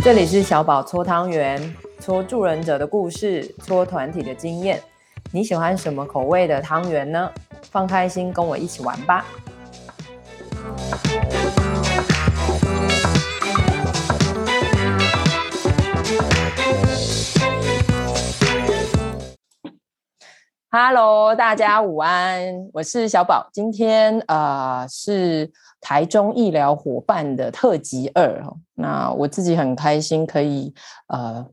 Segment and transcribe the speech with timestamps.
[0.00, 4.80] 这里是小宝搓汤圆，搓助人者的故事，搓团体的经验。
[5.32, 7.30] 你喜欢什么口味的汤圆呢？
[7.70, 9.26] 放开心，跟我一起玩吧。
[20.70, 23.48] Hello，大家午安，我是小宝。
[23.52, 25.50] 今天呃是
[25.80, 28.42] 台中医疗伙伴的特辑二，
[28.74, 30.74] 那我自己很开心可以
[31.06, 31.46] 呃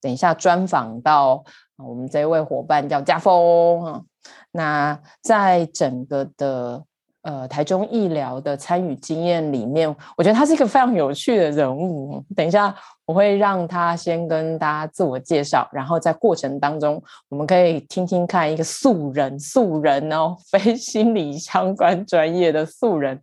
[0.00, 1.44] 等一下专访到
[1.76, 4.04] 我们这位伙伴叫家峰。
[4.52, 6.84] 那在整个的。
[7.24, 12.22] 呃，台中医疗的参与经验里面，我觉得他是一个非常有趣的人物。
[12.36, 12.74] 等一下
[13.06, 23.18] 我会让他先跟大家自我介绍，然后在过程当中，我们可以听听看一个素人，素人哦，非心理相关专业的素人，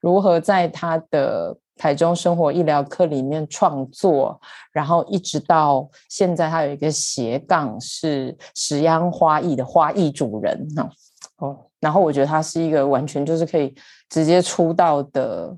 [0.00, 4.38] 如何在他的台中生活医疗课里面创作，
[4.72, 10.90] 然后一直到现在，他有一个斜杠是食央花艺的花艺主人哦。
[11.80, 13.72] 然后我觉得他是一个完全就是可以
[14.08, 15.56] 直接出道的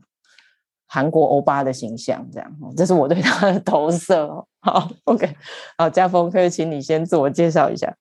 [0.87, 4.29] 韩国欧巴的形象，这样，这是我对他的投射。
[4.61, 5.27] 好，OK，
[5.79, 7.97] 好，家峰可以请你先自我介绍一下。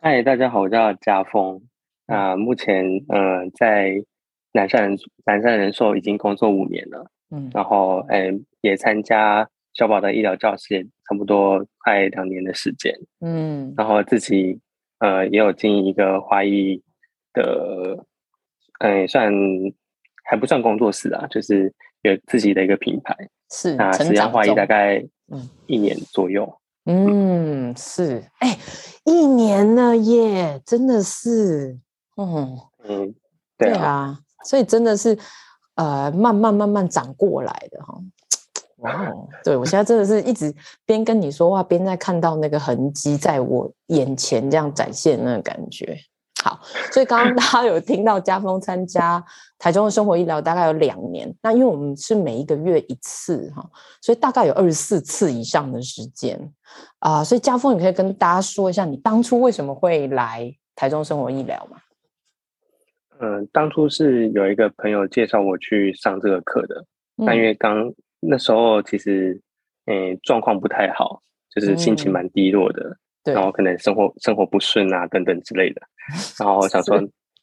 [0.00, 1.60] 嗨，大家好，我叫家峰。
[2.06, 4.02] 那目前呃在
[4.52, 8.32] 南山人南山人寿已经工作五年了，嗯，然后呃
[8.62, 14.58] 也参加小宝的医疗教室，差不多快两年的时间，嗯，然后自己。
[15.00, 16.82] 呃，也有经营一个花艺
[17.32, 18.06] 的，
[18.78, 19.32] 嗯，算
[20.24, 23.16] 还不算工作室啊，就是有自己的一个品牌。
[23.50, 26.60] 是那食秧花艺大概嗯一年左右。
[26.84, 28.58] 嗯，是哎、欸，
[29.04, 31.78] 一年了耶，真的是，
[32.16, 33.14] 嗯嗯，
[33.58, 35.18] 对啊，对啊，所以真的是
[35.74, 38.00] 呃慢慢慢慢长过来的哈。
[38.80, 39.28] 哇哦！
[39.44, 40.54] 对，我现在真的是一直
[40.84, 45.98] 边跟你说话，边在看到那个痕迹在我眼前这样展现那个感觉。
[46.42, 46.58] 好，
[46.90, 49.22] 所以刚刚 大家有听到家峰参加
[49.58, 53.62] 台中的生活医疗大概有两年，那因为我们是每一个月一次哈，
[54.00, 56.38] 所以大概有二十四次以上的时间
[57.00, 57.24] 啊、呃。
[57.24, 61.76] 所以家峰，你可以跟大家说一下，你当初为什么会来台中生活医疗吗？
[63.18, 66.86] 嗯、呃，当初是有一个朋友介绍我去上这个课的，
[67.26, 69.40] 但因为刚那时候其实，
[69.86, 75.80] 嗯，状况不太好，就是心情蛮低落的，嗯、然后可能生活生活不顺啊等等之类的。
[76.38, 76.98] 然后我想说，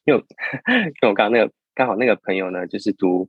[0.05, 3.27] 因为因为我刚刚那个刚好那个朋友呢，就是读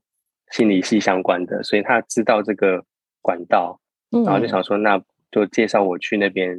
[0.51, 2.85] 心理系相关的，所以他知道这个
[3.23, 6.55] 管道，然后就想说，那就介绍我去那边，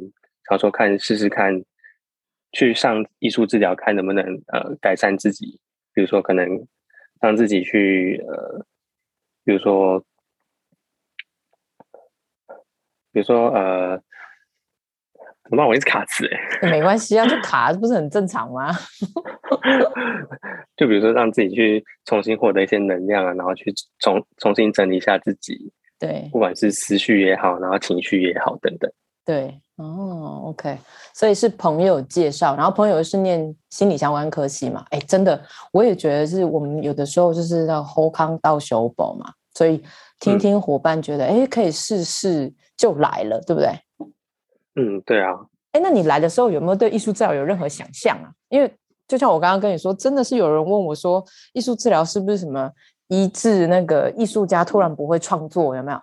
[0.48, 1.62] 想说看试试看，
[2.52, 5.60] 去上艺术治疗，看能不能呃改善自己，
[5.94, 6.66] 比如说可能
[7.20, 8.66] 让自己去呃，
[9.44, 10.04] 比如说。
[13.12, 13.96] 比如说，呃，
[15.44, 15.66] 怎么办？
[15.66, 16.26] 我一直卡词
[16.62, 18.70] 哎，没关系啊，就卡不是很正常吗？
[20.76, 28.90] 就比如说，让自己去重新获得一些能量啊，然后去重重新整理一下自己，对，不管是思绪也好，然后情绪也好，等等。
[29.24, 30.78] 对，哦，OK，
[31.12, 34.84] 所以是朋友介绍，然后朋友是念心理相关科系嘛？
[34.90, 35.40] 哎，真的，
[35.72, 39.82] 我也觉得是我们有的时候就是要后康到修补嘛，所以
[40.20, 42.52] 听听伙伴觉得，哎、嗯，可以试试。
[42.80, 43.68] 就来了，对不对？
[44.76, 45.32] 嗯，对啊。
[45.72, 48.32] 哎，那你来的时候有没有对艺术治疗有任何想象啊？
[48.48, 48.74] 因为
[49.06, 52.70] 就像我刚刚跟你说，真的是有人问我说，艺术治疗是不是什么
[53.08, 56.00] 医治那个艺术家突然不会创作，有没有？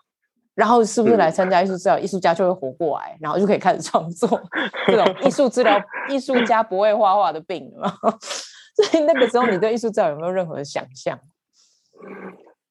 [0.54, 4.30] 然后是不是来参加艺术治疗，嗯、艺术家就会活过来，然后就可以开始创作？
[4.86, 7.92] 这种艺术治疗，艺术家不会画画的病吗？
[8.78, 11.20] 所以那个时候，你对艺术治疗有没有任何想象？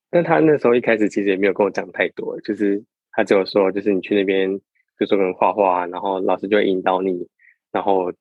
[0.09, 2.85] 但他那时候一开始其实也没有跟我讲太多，就是。
[3.17, 4.61] 他只有说，就是你去那边，
[5.01, 7.27] 就说跟画画，然后老师就会引导你，
[7.73, 8.13] 然后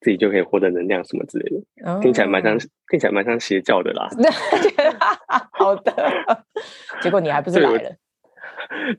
[0.00, 2.58] 自己就可以获得能量什么之类的，哦、听起来蛮像，
[2.90, 4.10] 听起来蛮像邪教的啦。
[5.52, 6.44] 好的，
[7.00, 7.96] 结果你还不是来了？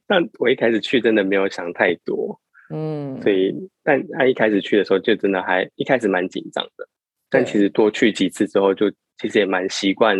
[0.07, 2.39] 但我一开始去真的没有想太多，
[2.73, 3.53] 嗯，所以
[3.83, 6.87] 但他一开始去的时候就真的还一开始蛮紧张的，
[7.29, 8.89] 但其实多去几次之后，就
[9.19, 10.17] 其实也蛮习惯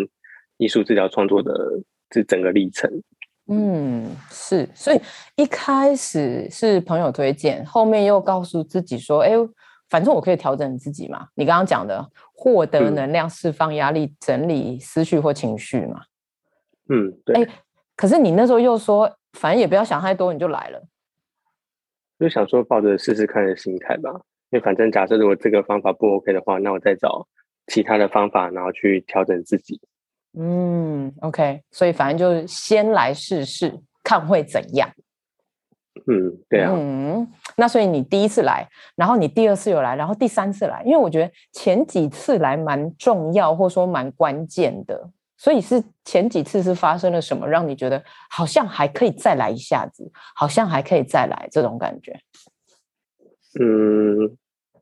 [0.58, 1.52] 艺术治疗创作的
[2.12, 2.88] 这整个历程。
[3.50, 5.00] 嗯，是，所以
[5.36, 9.32] 一开始是朋友推荐，后面又告诉自己说，哎，
[9.90, 11.28] 反正我可以调整自己嘛。
[11.34, 16.02] 你刚刚讲的，获得能量、释放压力、整理思绪或情绪嘛。
[16.90, 17.42] 嗯，对。
[17.42, 17.48] 哎，
[17.96, 20.84] 可是你那时候又说，反正也不要想太多，你就来了。
[22.20, 24.10] 就想说抱着试试看的心态吧，
[24.50, 27.28] 因为反正假设如果这个方法不 OK 的话，那我再找
[27.68, 29.80] 其他的方法，然后去调整自己。
[30.34, 34.90] 嗯，OK，所以反正就是先来试试看会怎样。
[36.06, 36.72] 嗯，对啊。
[36.76, 37.28] 嗯，
[37.58, 45.10] 那所以你第一次来，然后你第二次又来，然后第三次来，因为我觉得前几次来蛮重要，或者说蛮关键的。
[45.40, 52.20] 所以是前几次是发生了什么，让你觉得好像还可以再来一下子，好像还可以再来这种感觉？
[53.60, 54.38] 嗯，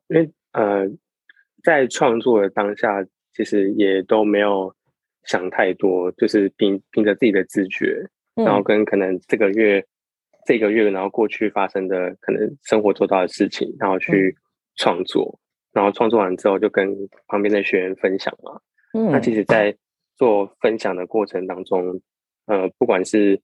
[0.08, 0.88] 因为呃，
[1.62, 4.74] 在创作的当下，其实也都没有
[5.26, 9.80] 想太多，就是凭凭着自己的直觉，然后跟可能这个月。
[9.80, 9.86] 嗯
[10.48, 14.38] 这个月，然后过去发生的可能生活做到的事情，然后去
[14.76, 16.96] 创作，嗯、然后创作完之后就跟
[17.26, 18.62] 旁边的学员分享嘛。
[18.94, 19.76] 嗯，那其实，在
[20.16, 22.00] 做分享的过程当中，
[22.46, 23.42] 呃，不管是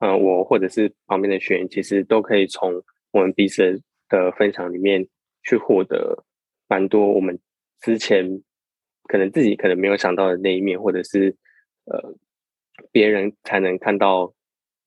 [0.00, 2.82] 呃我或者是旁边的学员，其实都可以从
[3.12, 5.06] 我们彼此的分享里面
[5.44, 6.24] 去获得
[6.66, 7.38] 蛮多我们
[7.82, 8.42] 之前
[9.06, 11.36] 可能自己可能没有想到的那一面，或者是
[11.84, 12.14] 呃
[12.92, 14.32] 别人才能看到。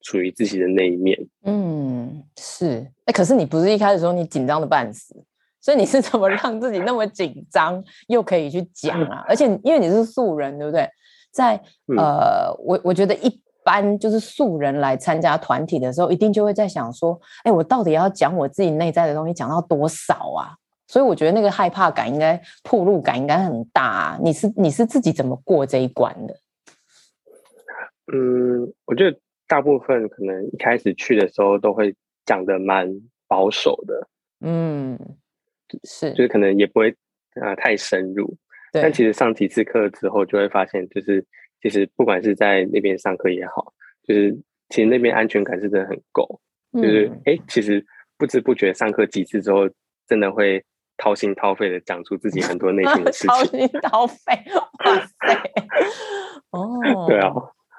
[0.02, 5.14] 属于自己的那一面，嗯，是，哎，可是你不是一开始说你紧张的半死，
[5.60, 9.22] 所以你是怎么让自己那么紧张又可以去讲啊？
[9.28, 10.88] 而且因为你是素人，对不对？
[11.30, 11.62] 在
[11.98, 20.56] 呃，我我觉得一般就是素人来参加团体的时候，一定就会在想说，哎，我到底要讲我自己内在的东西讲到多少啊？
[20.90, 24.18] 所以我觉得那个害怕感应该、铺路感应该很大啊。
[24.20, 26.34] 你是你是自己怎么过这一关的？
[28.12, 29.18] 嗯，我觉得。
[29.50, 31.92] 大部分可能一开始去的时候都会
[32.24, 32.88] 讲的蛮
[33.26, 34.08] 保守的，
[34.42, 34.96] 嗯，
[35.82, 36.88] 是，就是可能也不会
[37.34, 38.32] 啊、呃、太深入，
[38.70, 41.26] 但其实上几次课之后就会发现，就是
[41.60, 43.74] 其实不管是在那边上课也好，
[44.06, 44.38] 就是
[44.68, 46.40] 其实那边安全感是真的很够，
[46.70, 47.84] 嗯、就是哎、欸，其实
[48.16, 49.68] 不知不觉上课几次之后，
[50.06, 50.64] 真的会
[51.02, 54.32] 掏心掏肺的讲出自己很多内心的事情，掏心掏肺，
[54.84, 55.42] 哇塞，
[56.50, 57.32] 哦， 对啊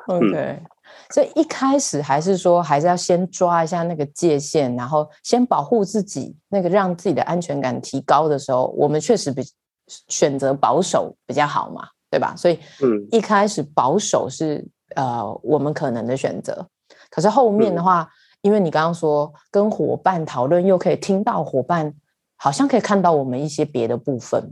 [0.07, 0.35] ，OK。
[0.35, 0.65] 嗯
[1.09, 9.41] 所以一开始还是说，还是要先抓一下那个界限，然后先保护自己，那个让自己的安全感提高的时候，我们确实比
[9.87, 12.33] 选择保守比较好嘛，对吧？
[12.37, 14.65] 所以，嗯，一开始保守是
[14.95, 16.65] 呃我们可能的选择。
[17.09, 18.09] 可是后面的话，
[18.41, 21.93] 因为你刚刚说跟伙伴讨论，又可以听到伙伴
[22.43, 24.51] 好像可以看到我们一些别的部分。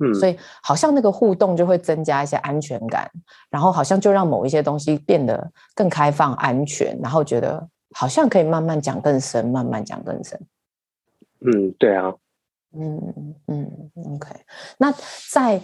[0.00, 3.08] 嗯，所以好像那个互动就会增加一些安全感，
[3.50, 10.40] 然后好像就让某一些东西变得更开放、安全，然后觉得好像可以慢慢讲更深，慢慢讲更深。
[11.40, 12.14] 嗯，对啊，
[12.76, 14.28] 嗯嗯，OK。
[14.78, 14.92] 那
[15.32, 15.60] 再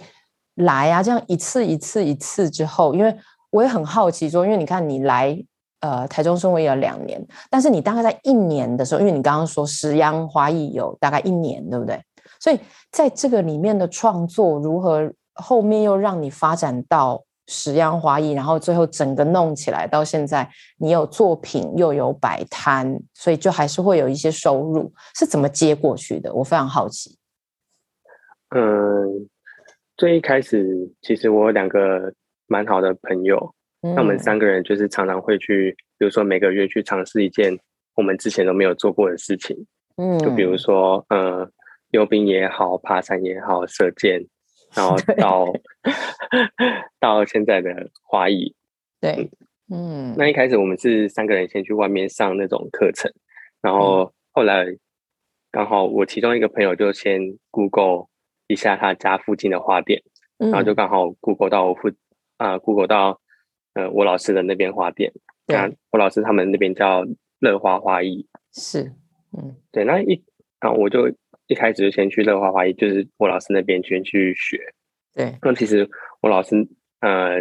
[0.55, 3.17] 来啊，这样一次一次一次之后，因为
[3.51, 5.37] 我也很好奇说，因为你看你来
[5.85, 12.01] 呃台中生活也有两年，但是你大概在一年的时候，因为你刚刚说食央花艺有大概一年，对不对？
[12.39, 12.59] 所以
[12.91, 26.33] 在这个里面的创作如何，后面又让你发展到食央花艺，然后最后整个弄起来到现在，你有作品又有摆摊，所以就还是会有一些收入，是怎么接过去的？
[26.33, 27.17] 我非常好奇。
[28.55, 29.29] 嗯，
[29.97, 32.13] 最一开始其实我有两个
[32.47, 33.54] 蛮好的朋友，
[33.93, 37.57] 那、嗯、我们三个人就是常常会去，比如说每个月去尝试一件
[37.95, 39.55] 我们之前都没有做过的事情，
[39.97, 41.49] 嗯，就比如说，呃。
[41.91, 44.25] 溜冰也好，爬山也好，射箭，
[44.75, 45.53] 然后到
[46.99, 48.53] 到现在的花艺，
[48.99, 49.29] 对，
[49.71, 53.09] 嗯，那一开始我们是三个人先去外面上那种课程，
[53.61, 54.65] 然后后来
[55.51, 58.07] 刚好我其中一个朋友就先 Google
[58.47, 60.01] 一下他家附近的花店，
[60.39, 61.87] 嗯、然后就刚好 Google 到我附
[62.35, 63.21] 啊、呃、Google 到
[63.75, 65.13] 呃我老师的那边花店，
[65.45, 65.55] 对，
[65.91, 67.05] 我老师他们那边叫
[67.39, 68.91] 乐花花艺，是，
[69.37, 70.23] 嗯，对，那一
[70.59, 71.09] 啊我就。
[71.47, 74.59] 一开始就先去乐花花艺，就是我老师那边先去学。
[75.13, 75.87] 对，那其实
[76.19, 76.55] 我老师
[77.01, 77.39] 呃，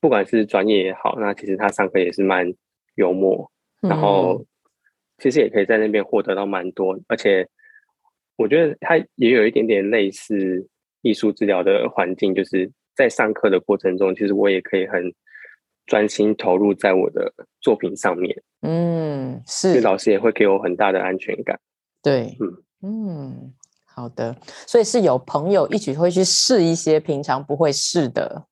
[0.00, 2.50] 不管是专业也好，那其实他上课也是蛮
[2.94, 3.52] 幽默，
[3.82, 4.46] 嗯、然后。
[5.18, 7.48] 其实也可以在那边获得到蛮多，而且
[8.36, 10.68] 我觉得他也有一点点类似
[11.02, 15.14] 艺术治疗的环境，就是在上课的过程中，其实我也可以很
[15.86, 18.42] 专心投入在我的作品上面。
[18.62, 21.58] 嗯，是，老师也会给我很大的安全感。
[22.02, 22.64] 对，嗯。
[22.86, 23.54] 嗯，
[23.86, 24.36] 好的，
[24.66, 28.44] 所以是有朋友一起会去试一些平常不会试的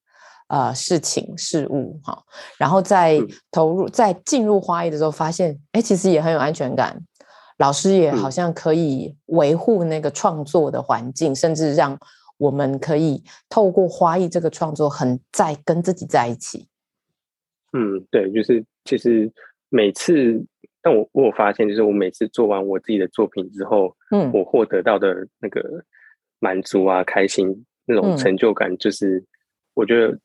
[0.49, 2.19] 呃事情事物哈，
[2.57, 3.21] 然后在
[3.51, 6.99] 投入在进入花艺的时候，发现哎，其实也很有安全感，
[7.59, 11.99] 老师也好像可以维护那个创作的环境，甚至让
[12.39, 16.67] 我们可以透过花艺这个创作，很在跟自己在一起。
[17.73, 19.31] 嗯，对，就是其实
[19.69, 20.45] 每次。
[20.85, 25.63] 但我我有发现，就是我每次做完我自己的作品之后，嗯，我获得到的那个
[26.41, 29.25] 满足啊、开心那种成就感，就是
[29.75, 30.19] 我觉得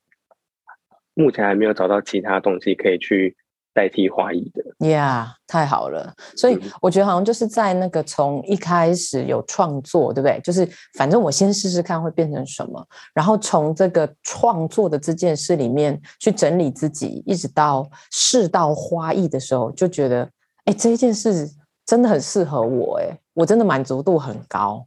[1.14, 3.36] 目前还没有找到其他东西可以去
[3.78, 4.88] 代替花艺的。
[4.88, 6.12] 呀，yeah, 太好了！
[6.36, 10.42] 所以我觉得好像就是在那个从一开始有创作，对不对？
[10.44, 10.68] 就是
[10.98, 20.28] 反正我先试试看会变成什么，然后从这个创作的这件事里面去整理自己，一直到试到花艺的时候，就觉得
[20.66, 21.48] 哎，这一件事
[21.86, 24.84] 真的很适合我，哎，我真的满足度很高。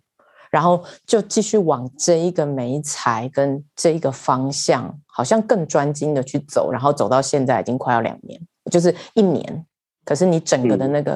[0.50, 9.66] 然后就继续往这一个媒材跟这一个方向，好像更专精的去走，然后走到现在已经快要两年，就是一年。
[10.04, 11.14] 可是你整个的那个、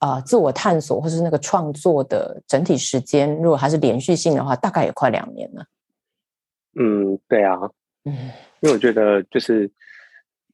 [0.00, 5.64] 嗯、呃自我探索或是那个创作的整体时间，如果还是连续性的话，大概也快两年了。
[6.76, 7.56] 嗯，对啊，
[8.04, 8.12] 嗯，
[8.60, 9.70] 因为我觉得就是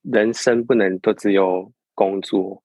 [0.03, 2.63] 人生不能都只有工作，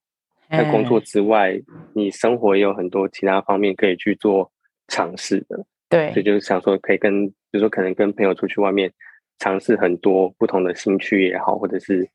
[0.49, 1.61] 在工作之外，
[1.93, 4.51] 你生活也有很多其他方面可以去做。
[4.87, 8.93] 尝试的，对，所以就是想说，可以跟，比如说，可能跟朋友出去外面
[9.39, 12.07] 尝试很多不同的兴趣也好，或者是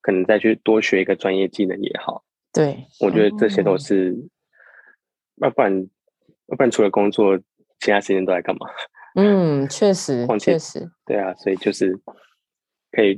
[0.00, 2.24] 可能再去多学一个专业技能也好。
[2.52, 4.16] 对，我觉得这些都是，
[5.36, 5.72] 要不然，
[6.46, 7.38] 要不然除了工作，
[7.80, 8.66] 其他时间都在干嘛？
[9.16, 11.98] 嗯，确实，确实，对啊，所以就是
[12.92, 13.16] 可以，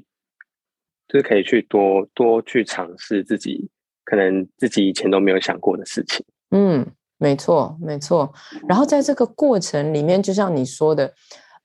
[1.08, 3.70] 就是可以去多多去尝试自己
[4.04, 6.24] 可能自己以前都没有想过的事情。
[6.50, 6.86] 嗯。
[7.22, 8.32] 没错，没错。
[8.66, 11.12] 然后在这个过程里面，就像你说的，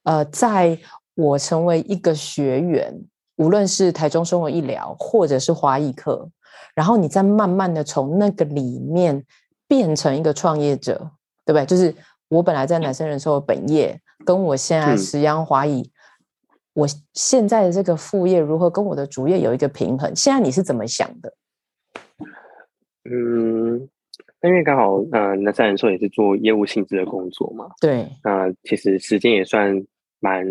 [0.02, 0.78] 呃，在
[1.14, 2.92] 我成为一个学员，
[3.36, 6.28] 无论是台中生活医疗，或者是华裔课，
[6.74, 9.24] 然后你再慢慢的从那个里面
[9.66, 11.10] 变成一个创业者，
[11.44, 11.64] 对不对？
[11.66, 11.94] 就是
[12.28, 15.90] 我本来在南山人寿的本业，跟我现在石央花艺，嗯、
[16.74, 20.14] 我现在的这个副业如何跟我的主业有一个平衡？
[20.14, 21.32] 现在你是怎么想的？
[23.04, 23.88] 嗯。
[24.42, 29.82] 因为刚好，呃，南山人寿也是做业务性质的工作嘛，对，那、呃、其实时间也算
[30.20, 30.46] 蛮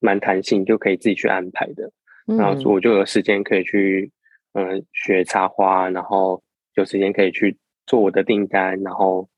[0.00, 1.90] 蛮弹性，就可以自己去安排的。
[2.26, 4.10] 嗯、然后我就有时间可以去，
[4.52, 6.42] 嗯、呃，学插花，然后
[6.74, 9.28] 有时间可以去做我的订单，然后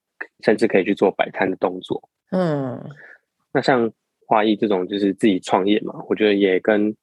[0.45, 2.03] 甚至可以去做摆摊的动作。
[2.31, 2.83] 嗯，
[3.53, 3.91] 那像
[4.27, 6.95] 花艺这种就是自己创业嘛，我觉得也跟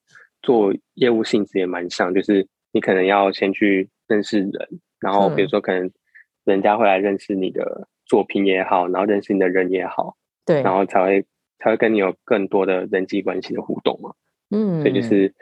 [0.42, 4.52] 做业务性质也蛮像，就是你可能要先去认识人，
[5.00, 5.90] 然后比如说可能。
[6.44, 11.22] 人家会来认识你的作品也好，然后认识你的人也好，对，然后才会
[11.58, 14.12] 才会跟你有更多的人际关系的互动嘛。
[14.50, 15.34] 嗯，所以就是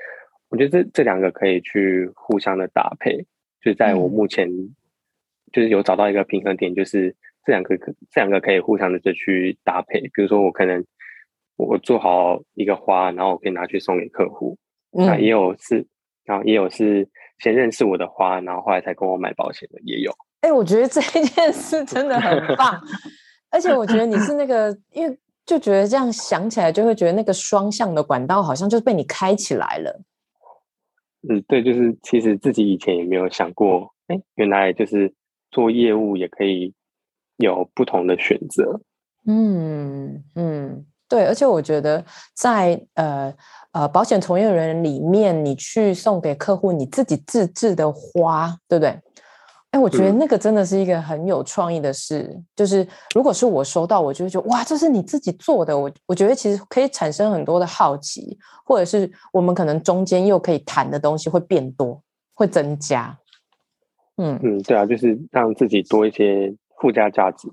[0.49, 3.19] 我觉得这这两个可以去互相的搭配，
[3.61, 4.51] 就是在我目前
[5.53, 10.01] 就是有找到一个平衡点，就是这两个这两个可以互相的就去搭配。
[10.01, 10.85] 比如说我可能
[11.57, 14.59] 我做好一个花，然后我可以拿去送给客户，
[14.91, 15.87] 那、嗯、也有是，
[16.25, 17.09] 然后也有是
[17.39, 20.13] 先认识我的花，然后后来才跟我买保险的也有。
[20.41, 22.79] 哎，我觉得这一件事真的很棒，
[23.51, 30.03] 而且我觉得你是那个，因为就觉得这样想起来，就会觉得那个双向的管道好像就被你开起来了。
[31.29, 35.15] 嗯，对，就是其实自己以前也没有想过，哎，原来就是
[35.53, 36.75] 做业务也可以
[37.37, 38.81] 有不同的选择。
[39.27, 43.35] 嗯嗯，对，而且我觉得在呃
[43.73, 49.01] 呃保险从业人里面，你去送给客户你自己自制的花，对不对？
[49.73, 52.23] 哎，我觉得那个真的是一个很有创意的事。
[52.23, 55.77] 嗯、就是如果是我收到，我就会觉得哇，这是你自己做的。
[55.77, 62.01] 我我觉得其实可以产生很多的好奇，或者是我们可能中间又可以谈的东西会变多，
[62.33, 63.19] 会增加。
[64.17, 67.47] 嗯嗯，对啊，就是让自己多一些附加价值。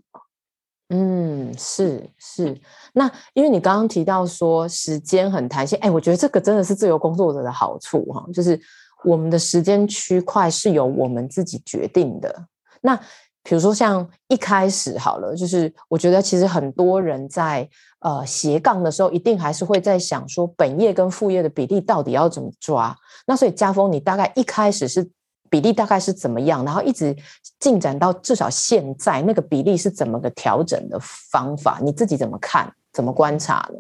[0.90, 2.56] 嗯，是是。
[2.94, 8.58] 那因为你刚刚提到说时间很弹性，哎，我觉得这个真的是自由工作者的好处哈，就是。
[9.04, 12.46] 我们的时间区块是由我们自己决定的。
[12.82, 12.96] 那
[13.44, 17.68] 比如说像一开始好了，就是我觉得其实很多人在
[18.00, 22.96] 呃斜杠的时候，一定还是会在想说本业跟副业的比例到底要怎么抓。
[23.28, 25.10] 那所以家峰，你大概一开始是
[25.50, 26.64] 比例大概是怎么样？
[26.64, 27.14] 然后一直
[27.60, 31.80] 进展到至少现在那个比例是怎么个调整的方法？
[31.82, 32.74] 你自己怎么看？
[32.94, 33.80] 怎么观察呢？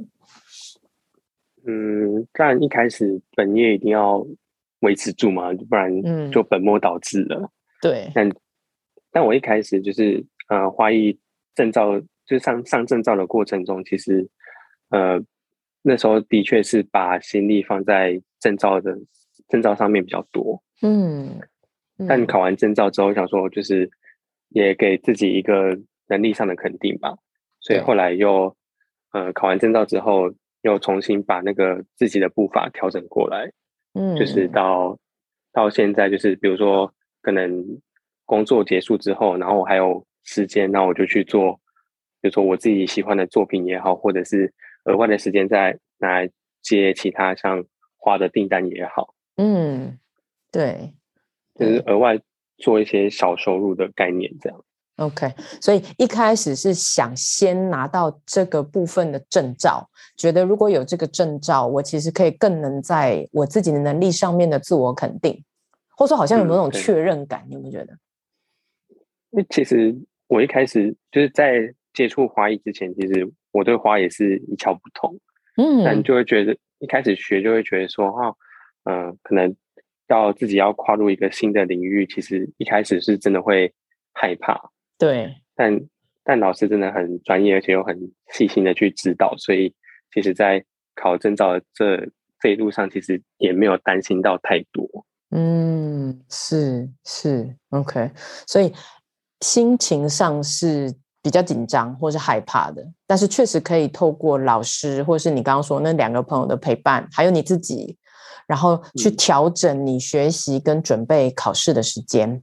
[1.65, 4.25] 嗯，但一开始本业一定要。
[4.83, 5.91] 维持住嘛，不然
[6.29, 7.39] 就本末倒置了。
[7.39, 7.49] 嗯、
[7.81, 8.29] 对，但
[9.11, 11.17] 但我一开始就是呃，花艺
[11.55, 14.29] 证照，就是上上证照的过程中，其实
[14.89, 15.19] 呃
[15.81, 18.95] 那时候的确是把心力放在证照的
[19.47, 20.61] 证照上面比较多。
[20.81, 21.39] 嗯，
[21.97, 23.89] 嗯，但考完证照之后，想说就是
[24.49, 27.15] 也给自己一个能力上的肯定吧，
[27.61, 28.55] 所以后来又
[29.13, 33.51] 呃考完证照之后，又重新把那个自己的步伐调整过来。
[33.93, 34.97] 嗯，就是到
[35.51, 37.81] 到现在，就是比如说，可能
[38.25, 41.59] 工作结束之后，然后我还有时间，那我就去做，
[42.21, 44.53] 比如说我自己喜欢的作品也好，或者是
[44.85, 46.29] 额外的时间再拿来
[46.61, 47.63] 接其他像
[47.97, 49.13] 花的订单也好。
[49.37, 49.99] 嗯，
[50.51, 50.93] 对，
[51.55, 52.19] 就是额外
[52.57, 54.63] 做一些小收入的概念这样。
[54.97, 55.27] OK，
[55.59, 65.43] 所以一开始是想先拿到这个部分的证照，觉得如果有这个证照，我其实可以更能在我自己的能力上面的自我肯定，
[65.97, 67.97] 或者说好像有某种确认感，嗯、你有没有觉得？
[69.31, 69.95] 因为其实
[70.27, 75.19] 我一开始就是在接触花艺之前，其实我对花也是一窍不通，
[75.57, 78.37] 嗯，但就会觉得一开始学就会觉得说，哦，
[78.83, 79.55] 嗯、呃，可能
[80.07, 83.73] 到自己要跨入一个新的领域，其实一开始是真的会
[84.13, 84.69] 害怕。
[85.03, 85.81] 对，但
[86.23, 87.99] 但老师真的很专业，而且又很
[88.33, 89.73] 细心的去指导，所以
[90.13, 90.63] 其实，在
[90.95, 94.87] 考证照的这这一路上，其实也没有担心到太多。
[95.31, 98.09] 嗯，是是，OK，
[98.47, 98.71] 所以
[99.41, 107.97] 心情上是比较紧张或是害怕的，但是确实可以透过老师，或是你刚刚说那两个朋友的陪伴，还有你自己，
[108.47, 112.41] 然后去调整你学习跟准备考试的时间。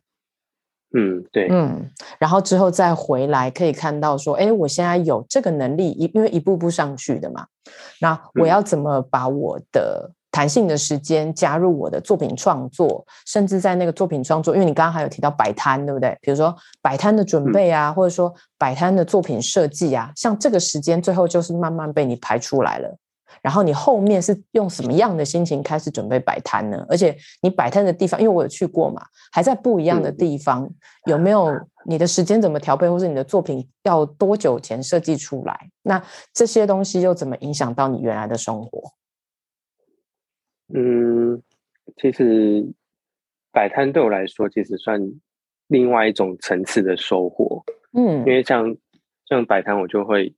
[0.92, 7.46] 嗯，对，嗯，然后之后再回来可以看到说，哎，我现在有这个能力，一因为一步步上去的嘛，
[8.00, 16.16] 那我要怎么把我的弹性的时间加入我的作品创作，甚至在那个作品创作，因为你刚刚还有提到摆摊，对不对？
[16.20, 22.96] 比如说摆摊的准备啊，或者说摆摊的作品设计啊，像这个时间最后就是慢慢被你排出来了。
[23.42, 26.84] 然后你后面是用什么样的心情开始准备摆摊呢？
[26.88, 30.74] 而且你摆摊的地方，因为我有去过嘛，还在不一样的地方，嗯、
[31.06, 35.70] 有没有 你的时间怎么调配，或是你的作品要多久前设计出来？
[35.82, 38.92] 那这些东西又怎么影响到你原来的生活？
[40.74, 41.42] 嗯，
[41.96, 42.66] 其实
[43.52, 45.00] 摆摊对我来说，其实算
[45.68, 47.64] 另外一种层次的收获。
[47.92, 48.76] 嗯，因为像
[49.26, 50.34] 像摆摊，我就会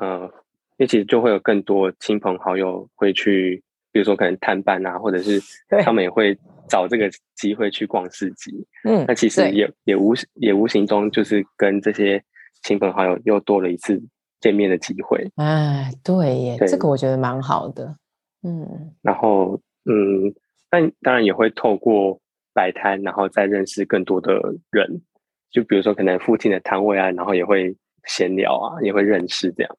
[0.00, 0.30] 呃。
[0.76, 3.62] 因为其实就会有更多亲朋好友会去，
[3.92, 5.40] 比如说可能探班啊，或者是
[5.84, 6.36] 他们也会
[6.68, 8.66] 找这个机会去逛市集。
[8.84, 12.22] 嗯，那其实也也无也无形中就是跟这些
[12.62, 14.02] 亲朋好友又多了一次
[14.40, 15.30] 见面的机会。
[15.36, 17.96] 哎，对耶，对这个我觉得蛮好的。
[18.42, 20.34] 嗯，然后嗯，
[20.68, 22.20] 但当然也会透过
[22.52, 24.32] 摆摊，然后再认识更多的
[24.70, 25.02] 人。
[25.50, 29.76] 就比如说可能附近的摊位啊，然后也会闲聊啊，也会认识这样。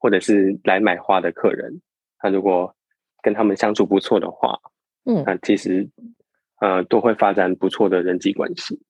[0.00, 1.80] 或者是来买花的客人，
[2.18, 2.74] 他如果
[3.22, 4.58] 跟他们相处不错的话，
[5.04, 5.86] 嗯，那其实
[6.60, 8.80] 呃都会发展不错的人际关系。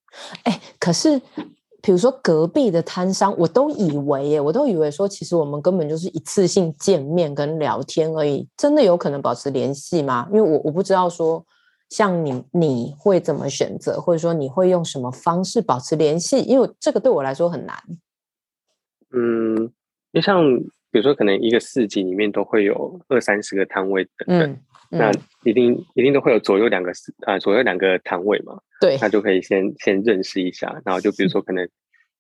[0.45, 1.21] 哎、欸，可是
[1.83, 10.29] 比如说隔壁的摊商，我都以为耶，我都以为说，其实我们根本就是一次性见面跟聊天而已，真的有可能保持联系吗？
[10.33, 11.45] 因为我我不知道说，
[11.89, 16.39] 像你你会怎么选择，或者说你会用什么方式保持联系？
[16.43, 17.77] 因为这个对我来说很难。
[19.13, 19.73] 嗯，
[20.13, 20.45] 就像。
[20.91, 24.59] 比如说，可能一个市集里面都会有二三十个摊位等等，
[24.91, 25.11] 那
[25.45, 26.91] 一定一定都会有左右两个
[27.27, 28.59] 啊，左右两个摊位嘛。
[28.81, 31.69] 对，那就可以先先认识一下，然后就比如说可能，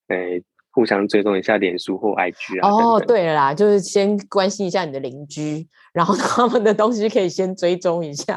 [0.08, 2.70] 诶，互相追踪一下脸书或 IG 啊。
[2.70, 8.36] 哦，对了啦，就是先关心一下你的邻居，然后 他们的东西可以先追踪一下。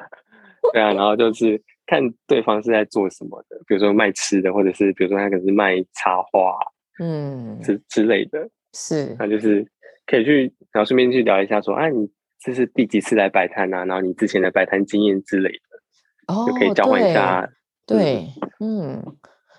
[0.74, 6.58] 对啊，然后就是看对方是在做什么的，比如说卖吃的，或者是比如说他可能是卖插画，
[6.98, 8.48] 嗯，之之类的。
[8.76, 9.64] 是，那就是
[10.04, 12.10] 可以去，然后顺便去聊一下，说，啊，你
[12.40, 13.84] 这是第几次来摆摊啊？
[13.84, 17.48] 然后你之前的摆摊经验之类的，哦，就可以交换一下。
[17.86, 18.26] 对，
[18.58, 19.00] 嗯，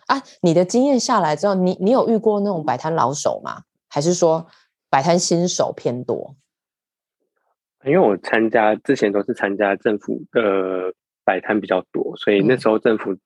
[0.07, 3.61] 啊，你的经验下来之后，你你有遇过那种摆摊老手吗？
[3.87, 4.45] 还是说
[4.89, 6.35] 摆摊新手偏多？
[7.85, 13.19] 因为我参加之前都是参加政府的摆摊比较多，所以那时候政府，嗯、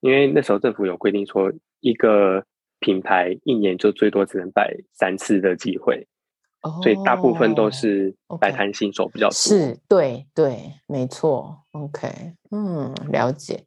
[0.00, 2.44] 因为那时候政府有规定说一个。
[2.80, 6.06] 品牌一年就最多只能摆三次的机会
[6.62, 9.32] ，oh, 所以大部分都是摆摊新手比较多。
[9.34, 11.58] 是，对对，没错。
[11.72, 12.08] OK，
[12.50, 13.62] 嗯，了解。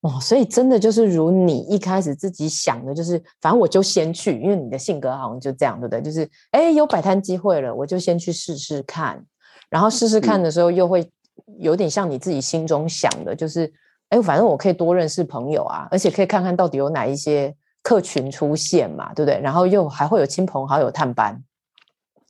[0.00, 6.02] 哦，所以真的就是如你一开始自己想的，就是反正我就先去，因为你的性格好像就这样，对不对？
[6.02, 9.24] 就是哎，有摆摊机会了，我就先去试试看。
[9.70, 11.06] 然后试试看的时候，又会
[11.58, 13.70] 有点像你自己心中想的，就是
[14.08, 17.54] 哎，反正我可以多认识朋友啊，而且可以看看到底有哪一些。
[17.84, 19.38] 客群出现嘛，对不对？
[19.40, 21.40] 然后又还会有亲朋好友探班，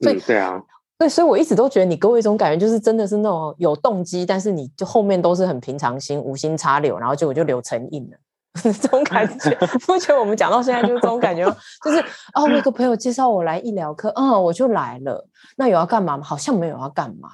[0.01, 0.61] 所以、嗯、对啊，
[0.99, 8.19] 对，所以我一直都觉得你给我一种感觉，就是真的是那种有动机，但是你就后面都是很平常心、无心插柳，然后结果就柳成荫了，
[8.63, 9.57] 这种感觉。
[9.89, 11.45] 目前我们讲到现在就是这种感觉，
[11.85, 12.01] 就是
[12.35, 15.27] 哦，我有个朋友介绍我来医疗科，嗯，我就来了。
[15.57, 16.25] 那有要干嘛吗？
[16.25, 17.29] 好像没有要干嘛。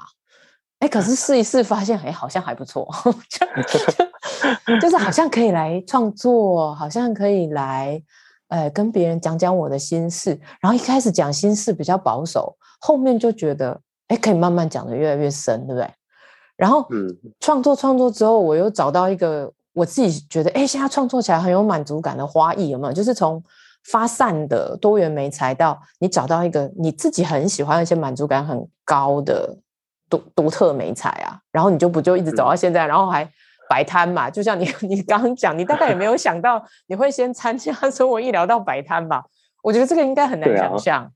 [0.81, 2.87] 哎，可是试一试发现，哎，好像还不错，
[3.29, 3.47] 就
[3.79, 4.10] 就
[4.81, 8.03] 就是好像可以来创作，好像可以来，
[8.49, 10.39] 呃，跟别人讲讲我的心事。
[10.61, 15.89] 然后一开始讲心事比较保守，后面就觉得，哎，可以慢慢讲的越来越深，对不对？
[16.57, 17.09] 然后，嗯，
[17.41, 22.93] 创作创作之后，我又找到一个我自己觉得，哎，现在创作起来很有满足感的花艺有没有？
[22.93, 23.43] 就是从
[23.85, 29.57] 发散的多元媒材到你找到一个你自己很喜欢而且满足感很高的
[30.11, 33.27] 独独特媒材啊，然后你就不就一直走到现在，嗯、然后还
[33.71, 34.29] 摆摊嘛？
[34.29, 39.25] 就像你 你刚刚讲，你大概也没有想到你会先参加生活艺疗到摆摊吧？
[39.63, 41.11] 我觉得这个应该很难想象、啊，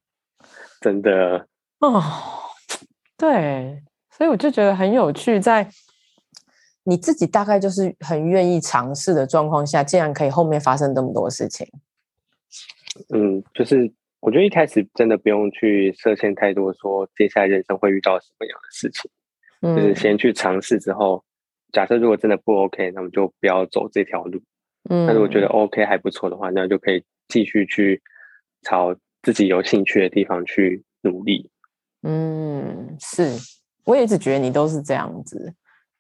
[0.81, 1.49] 真的
[1.81, 2.01] 哦，
[3.17, 3.83] 对，
[4.17, 5.69] 所以我就觉得很有趣，在
[6.85, 11.67] 你自己大概就是很愿意尝试的状况下，竟然可以后面发生这么多事情。
[13.13, 19.11] 嗯，就是我觉得一开始真的不用去设限太多，说接下来人生会遇到什么样的事情，
[19.63, 21.25] 嗯、就是先去尝试之后，
[21.75, 24.41] 假设如果真的不 OK，那么就不要走这条路。
[24.89, 28.01] 嗯，但是我觉得 OK 还不错的话，那就可以继续去
[28.63, 31.51] 朝自己有兴趣的地方去努力。
[32.03, 33.31] 嗯，是，
[33.85, 35.53] 我也一直觉得你都是这样子。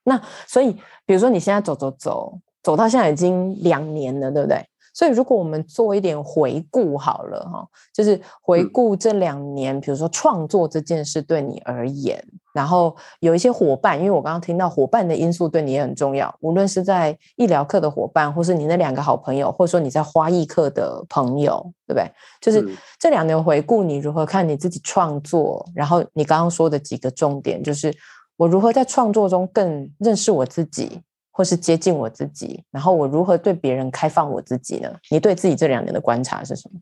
[0.04, 0.70] 那所以，
[1.06, 4.62] 比如说你现在走走走，走到现在已经两年了，对不对？
[4.92, 12.22] 所以，如果我们做一点回顾好了哈，就是回顾这两年，比如说创作这件事对你而言，
[12.54, 22.10] 然后有一些伙伴，因为我刚刚听到伙伴的因素对你也很重要，无论是在医疗课的伙伴，或是你那两个好朋友，或者说你在花艺课的朋友，对不对？
[22.40, 22.66] 就是
[22.98, 27.94] 这两年回顾，你如何看你自己创作，然后你刚刚说的几个重点，就是
[28.38, 31.02] 我如何在创作中更认识我自己。
[31.36, 34.88] 或是接近我自己，然后我如何对别人开放我自己呢？
[35.10, 36.80] 你对自己这两年的观察是什么？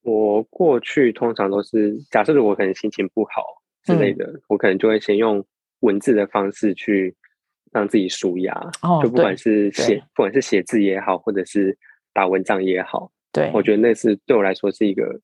[0.00, 5.44] 我过去通常都是假设，如果可能心情不好之类的，嗯、我可能就会先用
[5.80, 7.14] 文字的方式去
[7.72, 8.52] 让自己舒压。
[8.82, 11.76] 哦，就不管是写，不管是写字也好，或者是
[12.12, 15.20] 打文章也好，对，我觉得那是对我来说是一个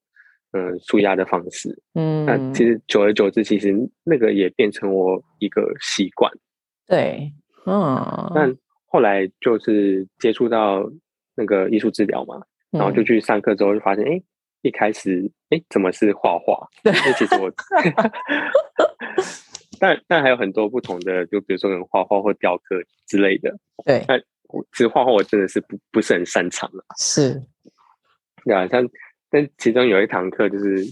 [0.52, 1.82] 嗯舒压的方式。
[1.94, 6.30] 嗯，那其实久而久之，其实那个也变成我一个习惯。
[6.86, 7.32] 对。
[7.66, 10.90] 嗯，但后来就是接触到
[11.36, 14.24] 那个艺术治疗嘛，然后就去上课之后就发现，哎、嗯，
[14.62, 16.68] 一开始哎怎么是画画？
[16.82, 17.50] 对，其实我，
[19.78, 23.56] 但但还有很多不同的，就比如说画画或雕刻之类的。
[23.84, 24.20] 对，但
[24.72, 26.84] 其实画画我真的是不不是很擅长了。
[26.98, 27.42] 是，
[28.44, 28.88] 对啊，像
[29.30, 30.84] 但其中有一堂课就是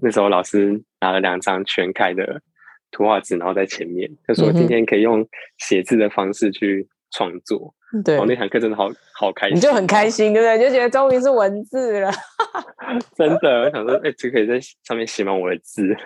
[0.00, 2.42] 那时候老师拿了两张全开的。
[2.92, 7.72] 图画纸，然后在前面，他说今天可以用写字的方式去创作。
[8.04, 10.58] 对、嗯，那堂课真的好好开心，你就很开心，对不对？
[10.68, 12.10] 就觉得终于是文字了。
[13.16, 15.96] 真的，我想说，哎、欸，就可以在上面写满我的字。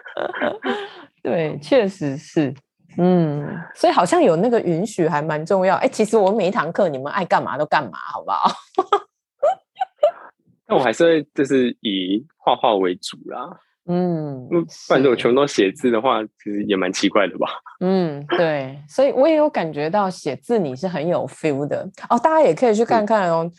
[1.23, 2.55] 对，确实是，
[2.97, 3.45] 嗯，
[3.75, 5.75] 所以好像有那个允许还蛮重要。
[5.77, 8.53] 哎、欸，其实我每一堂课你们爱干嘛都干嘛，好不好？
[10.69, 13.59] 那我还是会就是以画画为主啦。
[13.87, 17.49] 嗯，不然如果全都写字的话，其实也蛮奇怪的吧？
[17.81, 22.19] 嗯，对，所以我也有感觉到写字你是很有 feel 的哦。
[22.19, 23.51] 大家也可以去看看哦。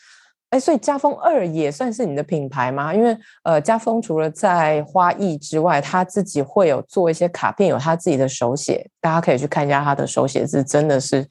[0.52, 2.94] 哎、嗯，所以家风二也算是你的品牌吗？
[2.94, 11.28] 因为呃，家风除了在花艺之外，他自己会有做一些卡片，有他自己的手写，大家可以去看一下他的手写字，真的是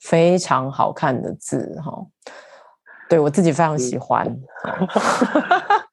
[0.00, 2.06] 非常好看的字哈、哦。
[3.08, 4.26] 对我自己非常喜欢。
[4.64, 4.88] 嗯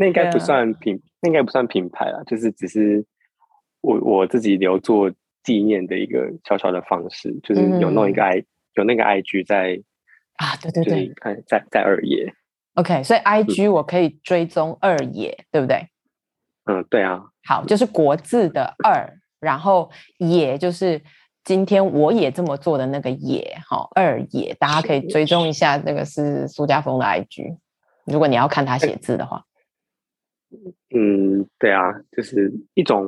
[0.00, 3.04] 那应该不算品，啊、那应该不算品牌啦，就是只是
[3.80, 9.82] 我我自己留作纪念的一个小小的方式，就是有弄一个 I、嗯、有那个 IG 在
[10.36, 12.32] 啊，对对对，看在在二爷
[12.74, 15.88] ，OK，所以 IG 我可以追踪二野，嗯、对不对？
[16.66, 17.24] 嗯，对啊。
[17.44, 21.02] 好，就是国字的二，然后野就是
[21.42, 27.58] 今天我也这么做的那个野，好，二野，大家可以追踪一下，那个是苏家峰的 IG，
[28.04, 29.44] 如果你要看他写字的话。
[30.94, 33.06] 嗯，对啊，就是一种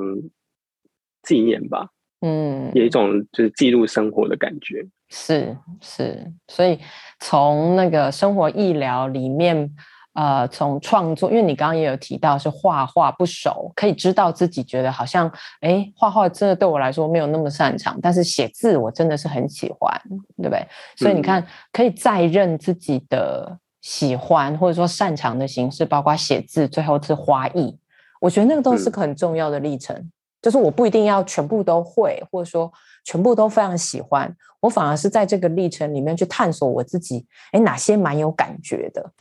[1.23, 1.89] 纪念吧，
[2.21, 6.79] 嗯，有一种就是记录生活的感觉，是是，所以
[7.19, 9.75] 从那个生活艺疗里面，
[10.13, 19.99] 呃，从创作，因为你刚刚也有提到是画画不熟，可以知道自己觉得好像，哎，画画真的对我来说没有那么擅长，但是写字我真的是很喜欢，
[20.37, 20.67] 对不对？
[20.95, 23.59] 所以你看，可以再认自己的。
[23.81, 27.79] 喜欢或者说擅长的形式，包括写字，最后是花艺。
[28.21, 29.97] 我觉得那个都是个很重要的历程。
[29.97, 30.13] 嗯、
[30.43, 32.71] 就是我不一定要全部都会，或者说
[33.05, 37.27] 全部都非常喜欢，我反而是在这个历程里面去探索我自己。
[37.53, 39.13] 哎，哪些蛮有感觉的？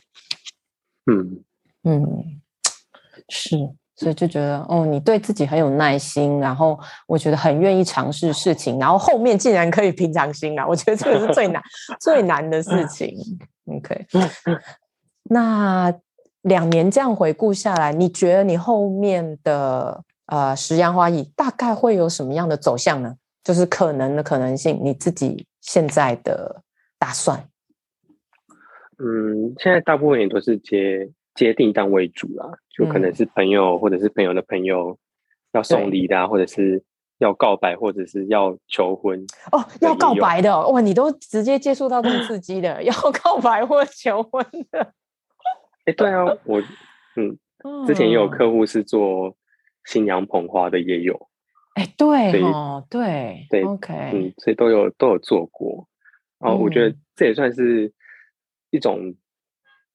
[1.10, 1.42] 嗯
[1.84, 2.40] 嗯，
[3.30, 3.56] 是，
[3.96, 10.66] 所以就觉得哦，你对自己很有耐心，然后我觉得很愿意尝试事情，然后后面竟然可以平常心啊！
[10.66, 11.62] 我觉得这个是最难
[11.98, 13.16] 最难的事情。
[13.70, 14.06] OK，
[15.24, 15.94] 那
[16.42, 23.16] 两年这样回顾下来，你觉得你后面的呃食阳花艺大概会有什么样的走向呢？
[23.42, 26.62] 就是可能的可能性，你自己现在的
[26.98, 27.48] 打算？
[28.98, 34.98] 嗯，现在大部分也都是接接订单为主啦，就可能是朋友或者是朋友的朋友
[35.52, 36.82] 要送礼的，啊，或者是
[37.20, 44.92] 要告白或者是要求婚哦，要告白的哇，你都直接接触到这么刺激的， 要告白或求婚的。
[45.84, 46.60] 哎，对啊，我
[47.16, 47.38] 嗯，
[47.86, 49.36] 之前也有客户是做
[49.84, 51.28] 新娘捧花的，也有。
[51.74, 55.88] 哎，对哦，对对，OK，嗯，所以都有都有做过。
[56.40, 57.92] 哦，我觉得这也算是。
[58.72, 59.12] 一种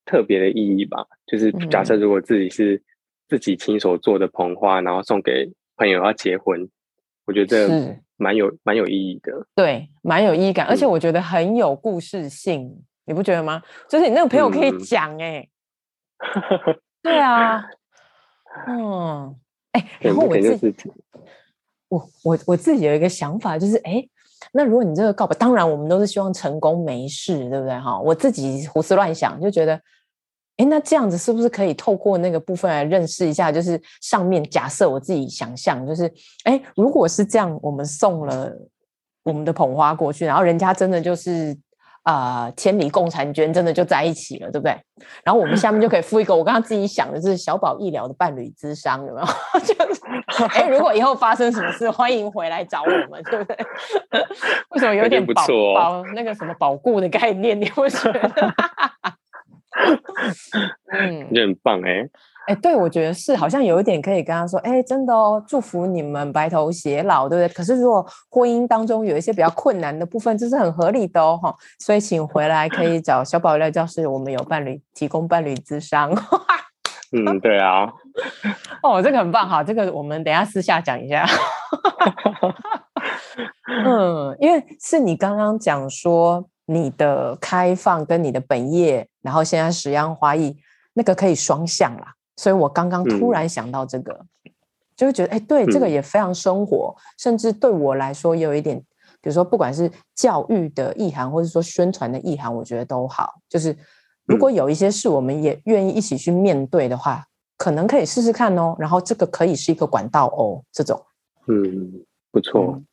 [0.03, 2.83] 特别的意义吧，就是假设如果自己是
[3.29, 6.69] 自己亲手做的捧花，嗯、然后送给朋友要结婚，
[7.25, 9.45] 我觉得蛮有蛮有意义的。
[9.55, 13.61] 对，蛮有意义感，而且我觉得很有故事性，嗯、你不觉得吗？
[13.89, 15.49] 就是你那个朋友可以讲哎、欸，
[16.19, 17.63] 嗯、 对啊，
[18.67, 19.35] 嗯，
[19.71, 20.91] 哎、欸，然后我自己，
[21.89, 23.91] 我我我自己有一个想法，就是哎。
[23.91, 24.09] 欸
[24.51, 27.79] 那如果你这个告白，当然我们都是希望成功没事，对不对？
[27.79, 29.81] 哈，我自己胡思乱想，就觉得，
[30.57, 33.51] 哎，那这样子是不是可以透过那个部分来认识一下？
[33.51, 36.11] 就是上面假设我自己想象，就是，
[36.43, 38.51] 哎，如果是这样，我们送了
[39.23, 41.57] 我们的捧花过去，然后人家真的就是。
[42.05, 44.79] 啊、呃，千里共婵娟，真的就在一起了，对不对？
[45.23, 49.25] 然后我们下面就可以附一个，我刚刚自己想的是小宝医疗的伴侣之商，有没有？
[49.65, 53.57] 就是，哎，如果以后发生什么事，欢迎回来找我们，对不对？
[54.69, 57.59] 为什么有点保保、哦、那个什么保固的概念？
[57.59, 58.53] 你会觉得？
[60.91, 62.09] 嗯，你很棒哎、欸。
[62.47, 67.53] 哎，对，我觉得是，好像有一点可以跟他说，哎，真的哦，祝福你们白头偕老，对不对？
[67.55, 71.55] 可是如果婚姻当中有一些比较困难的部分，这是很合理的哦，哈。
[71.79, 76.11] 所以请回来可以找小宝艺疗教室，我们有伴侣提供伴侣咨商。
[77.11, 77.91] 嗯，对啊。
[78.83, 81.25] 哦，这个很棒哈，这个我们等一下私下讲一下。
[83.67, 90.55] 嗯，因为是你刚刚讲说你的开放跟你的本业，然后现在食养花艺
[90.93, 92.13] 那个可以双向啦。
[92.37, 94.51] 所以我刚刚突然想到这个，嗯、
[94.95, 98.77] 就会觉得，哎，对，这个也非常生活，嗯、甚至对我来说有一点，
[99.21, 103.35] 比如说，不管是教育的意涵，或者说宣传的意涵，我觉得都好。
[103.47, 103.77] 就是
[104.25, 107.25] 如果有一些事，我们也愿意一起去面对的话，嗯、
[107.57, 108.75] 可能可以试试看哦。
[108.77, 111.01] 然后这个可以是一个管道哦，这种，
[111.47, 112.85] 嗯，不错、嗯。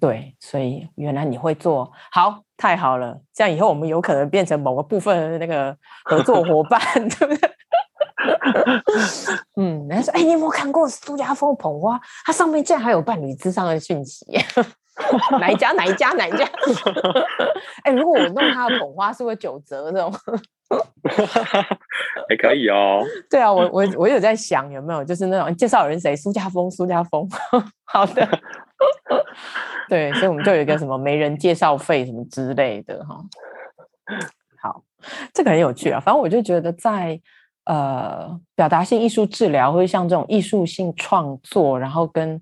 [0.00, 3.18] 对，所以原来你会做好，太好了。
[3.32, 7.50] 这样以后我们有可能变成某个部分的那个合作伙伴，对不对？
[9.56, 11.98] 嗯，人家说，哎、欸，你有没有看过苏家峰捧花？
[12.24, 14.26] 它上面竟然还有伴侣之上的讯息，
[15.38, 15.72] 哪一家？
[15.72, 16.10] 哪一家？
[16.10, 16.44] 哪一家？
[17.84, 20.12] 哎、欸，如果我弄他的捧花，是不是九折那种？
[22.28, 23.02] 还可以哦。
[23.30, 26.16] 对啊，我我我有在想有没有，就是那种介绍人谁？
[26.16, 27.28] 苏家峰，苏家峰。
[27.84, 28.28] 好的。
[29.88, 33.18] 对，所以我们就有一个什么媒人介绍费什么之类的哈。
[34.60, 34.82] 好，
[35.32, 36.00] 这个很有趣啊。
[36.00, 37.20] 反正我就觉得在。
[37.68, 42.40] 呃，表达性艺术治疗，或者像这种艺术性创作，然后跟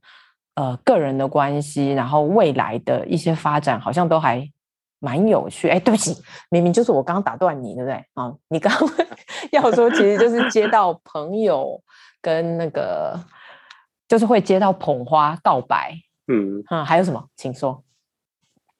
[0.55, 4.47] 呃个人的关系，然后未来的一些发展，好像都还
[4.99, 5.70] 蛮有趣。
[5.70, 6.14] 哎，对不起，
[6.51, 7.94] 明明就是我刚刚打断你，对不对？
[8.12, 8.70] 啊、你刚
[9.51, 11.83] 要说，其实就是接到朋友
[12.20, 13.18] 跟那个，
[14.07, 15.94] 就是会接到捧花告白，
[16.27, 17.29] 嗯嗯，还有什么？
[17.37, 17.85] 请说。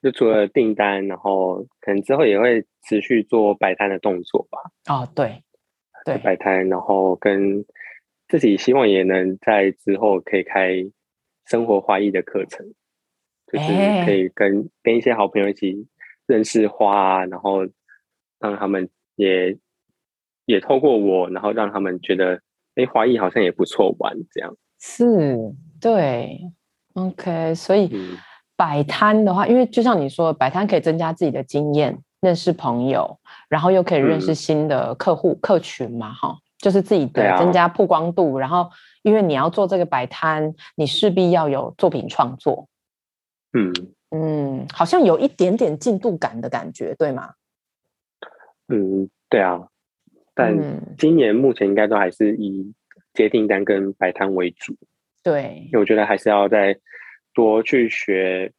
[0.03, 4.59] 就除了订单，然后可能之后也会持续做摆摊的动作吧。
[4.95, 5.43] 哦，对。
[6.05, 7.65] 对，摆摊，然后跟
[8.29, 10.85] 自己希望也能在之后可以开
[11.47, 12.75] 生活花艺的课程，
[13.51, 13.67] 就是
[14.05, 15.89] 可以跟、欸、跟一些好朋友一起
[16.27, 17.61] 认识花啊，然后
[18.39, 19.57] 让他们也
[20.45, 22.43] 也透过我，然后让他们觉得，
[22.75, 25.39] 哎，花艺好像也不错玩，这样是，
[25.81, 26.39] 对
[26.95, 28.19] ，OK，所以
[28.57, 31.99] 摆摊的话，因为就像你说，摆摊可以增加自己的经验。
[32.21, 33.19] 认识朋友，
[33.51, 38.37] 然后又可以认识新的客户、嗯、客群嘛，哈，就是自己的增加曝光度。
[38.37, 38.71] 啊、然后，
[39.03, 42.67] 因为你要做这个摆摊，你势必要有作品创作。
[43.53, 43.75] 嗯
[44.09, 47.35] 嗯，好像有一点点进度感的感觉，对吗？
[48.69, 49.61] 嗯，对啊。
[50.33, 50.57] 但
[50.97, 52.73] 今年目前应该都还是以
[53.13, 54.75] 接订单跟摆摊为主。
[55.25, 56.79] 对，因为我觉得还是要再
[57.33, 58.53] 多去学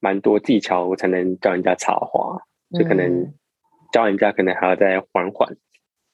[0.00, 2.36] 蛮多技巧，我才能教人家插花。
[2.76, 3.32] 就可能
[3.92, 5.56] 教人家，可能还要再缓缓。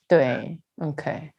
[0.06, 1.30] 对，OK。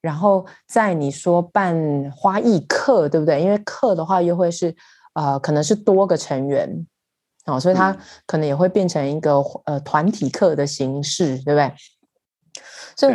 [0.00, 3.42] 然后在你说办花艺课，对不对？
[3.42, 4.74] 因为课的话，又会是
[5.12, 6.86] 呃，可能是多个成员
[7.44, 7.94] 哦，所以它
[8.26, 9.34] 可能也会变成一个
[9.66, 11.70] 呃团体课的形式，对不对？
[12.96, 13.14] 所以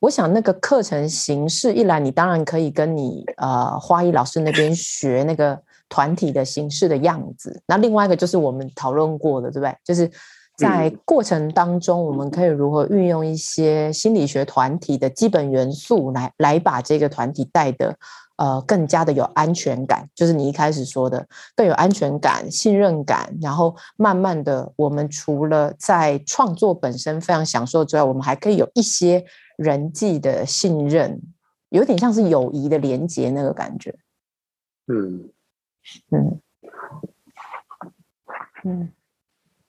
[0.00, 7.62] 我想那个课程形式一来，你当然可以跟你呃花艺老师那边学那个团体的形式的样子。
[7.66, 9.74] 那另外一个就是我们讨论过的，对不对？
[9.82, 10.10] 就是
[10.56, 17.94] 在过程当中，我们可以如何运用一些心理学团体的基本元素来，来来把这个团体带的
[18.36, 20.08] 呃更加的有安全感。
[20.14, 29.24] 就是你一开始说的更有安全感、信任感，然后慢慢的，我们除了在创作本身非常享受之外，我们还可以有一些
[29.56, 31.20] 人际的信任。
[31.70, 33.92] 有点像是友谊的连结那个感觉，
[34.86, 35.30] 嗯
[36.12, 36.40] 嗯
[38.64, 38.92] 嗯，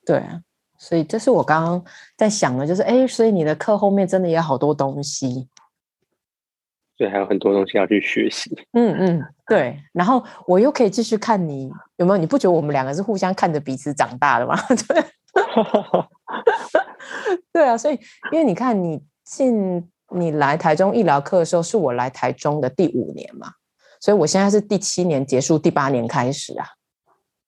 [0.05, 0.43] 对啊，
[0.77, 1.83] 所以这是我刚刚
[2.15, 5.49] 在想的，就是哎，所以你的课后面真的也好多东西，
[6.95, 12.17] 对，还有很多东西要去学习，嗯嗯，对，然后我又可以继续看你有没有？
[12.17, 14.55] 你不觉得我们两个是互相看着彼此长大的吗？
[14.87, 15.03] 对，
[17.51, 17.99] 对啊，所以
[18.31, 19.87] 因为你看你进。
[20.11, 23.51] 你来台中医疗课的时候，是我来台中的第五年嘛，
[23.99, 26.65] 所以我现在是第七年结束，第八年开始啊。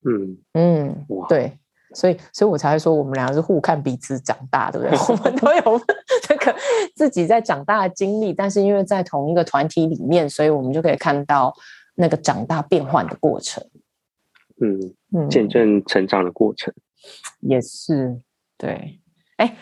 [0.04, 1.58] 嗯嗯，对，
[1.94, 4.98] 所以所以我才会说我们两个是互看彼此长大，对不对？
[5.08, 5.82] 我们都有
[6.22, 6.54] 这个
[6.98, 11.56] 自己在长大的经历，但是因为在同一个团体里面，所以我们就可以看到
[11.96, 13.66] 那个长大变换的过程。
[14.62, 14.78] 嗯
[15.16, 16.74] 嗯，见证成长的过程，
[17.40, 18.20] 也是
[18.58, 19.00] 对。
[19.38, 19.56] 哎。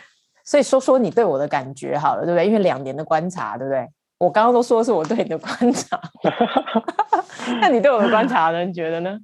[0.48, 2.48] 所以说说你对我的感觉好了，对不对？
[2.48, 3.86] 因为两年的观察，对不对？
[4.18, 6.00] 我刚刚都说是我对你的观察
[7.62, 8.64] 那你对我的观察呢？
[8.64, 9.20] 你觉得呢？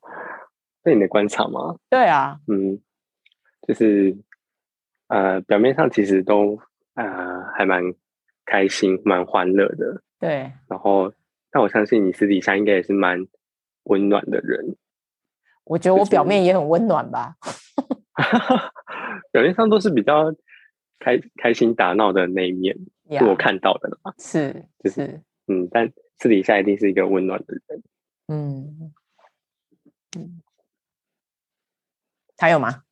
[0.82, 1.76] 对你的观察吗？
[1.90, 2.80] 对啊，嗯，
[3.68, 4.16] 就是
[5.08, 6.58] 呃，表面上其实都
[6.94, 7.82] 呃还蛮
[8.46, 10.50] 开心、蛮欢乐的，对。
[10.68, 11.12] 然后，
[11.50, 13.26] 但我相信你私底下应该也是蛮
[13.84, 14.74] 温暖的人。
[15.64, 17.34] 我觉得我表面也很温暖吧。
[19.30, 20.34] 表面上都是比较
[20.98, 22.76] 开开心打闹的那一面
[23.08, 24.12] ，yeah, 是我看到的嘛。
[24.18, 27.82] 是，就是嗯，但私底下一定是一个温暖的人。
[28.28, 28.92] 嗯
[30.16, 30.42] 嗯，
[32.38, 32.82] 还有吗？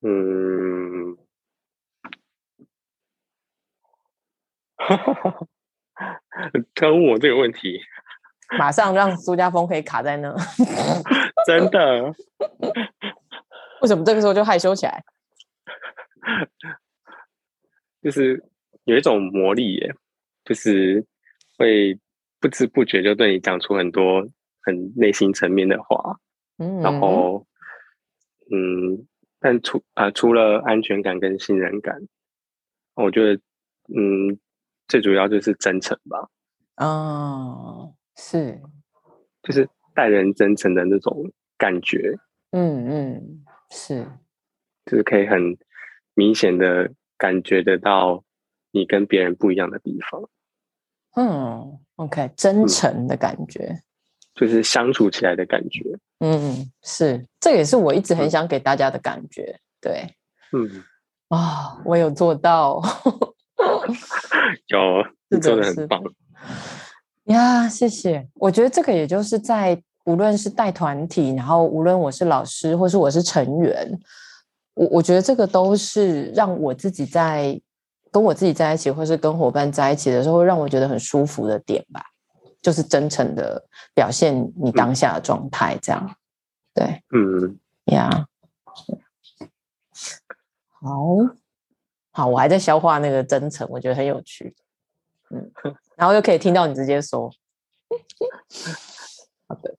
[0.00, 1.16] 嗯，
[6.74, 7.78] 他问我这个问题，
[8.58, 10.34] 马上让苏家峰可以卡在那。
[11.46, 12.12] 真的？
[13.82, 15.04] 为什么这个时候就害羞起来？
[18.02, 18.42] 就是
[18.84, 19.94] 有一种魔力耶，
[20.44, 21.06] 就是
[21.56, 21.98] 会
[22.40, 24.26] 不知不觉就对你讲出很多
[24.62, 26.18] 很内心层面的话，
[26.58, 27.46] 嗯，然后，
[28.50, 29.06] 嗯，
[29.38, 31.96] 但除啊、呃、除了安全感跟信任感，
[32.94, 33.40] 我觉得，
[33.94, 34.38] 嗯，
[34.88, 36.28] 最主要就是真诚吧。
[36.76, 38.60] 哦，是，
[39.42, 42.16] 就是待人真诚的那种感觉。
[42.50, 44.04] 嗯嗯，是，
[44.86, 45.56] 就是可以很。
[46.14, 48.22] 明显的感觉得到
[48.70, 50.28] 你跟别人不一样的地方，
[51.16, 53.82] 嗯，OK，真诚的感觉，嗯，
[54.34, 55.80] 就是相处起来的感觉，
[56.20, 60.14] 嗯，是，这也是我一直很想给大家的感觉，嗯、对，
[60.52, 60.84] 嗯，
[61.28, 62.82] 啊、哦，我有做到，
[64.66, 64.78] 有，
[65.30, 66.02] 你做得很棒，
[67.24, 73.98] 呀，谢谢，我觉得这个也就是在无论是带团体，然后无论我是老师或是我是成员。
[74.74, 77.60] 我我觉得这个都是让我自己在
[78.10, 82.04] 跟我自己在一起，或是跟伙伴在一起的时候，会让我觉得很舒服的点吧，
[82.60, 83.62] 就是真诚的
[83.94, 86.16] 表现你当下的状态，这样，
[86.74, 88.26] 对，嗯，呀，
[90.68, 90.88] 好，
[92.12, 94.54] 好，我还在消化那个真诚，我觉得很有趣，
[95.30, 95.52] 嗯，
[95.96, 97.30] 然后又可以听到你直接说，
[99.48, 99.76] 好的。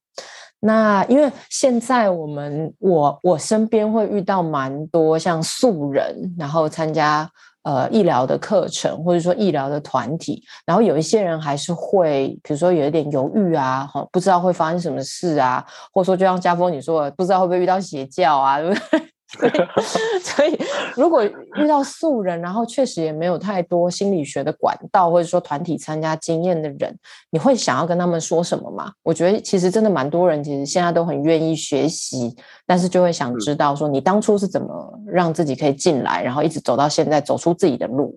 [0.65, 7.30] 那因为现在我们我我身边会遇到蛮多像素人，然后参加
[7.63, 19.12] 呃医疗的课程，或者说医疗的团体，然后有一些人还是会，比如说有一点犹豫啊，不知道会发生什么事啊，或者说就像家峰你说的，不知道会不会遇到邪教啊，对不对？
[19.33, 20.57] 所以，所以
[20.95, 26.95] 如果遇到素人，然后确实也没有太多心理学的管道，或者说团体参加经验的人，
[27.32, 28.93] 你会想要跟他们说什么吗？
[29.01, 32.36] 我觉得其实真的蛮多人，其实现在都很愿意学习，
[32.67, 38.15] 但是就会想知道说，你当初是怎么让自己可以进来，然后一直走到现在，走出自己的路。